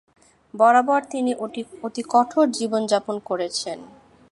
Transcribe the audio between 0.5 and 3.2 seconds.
বরাবর তিনি অতি কঠোর জীবনযাপন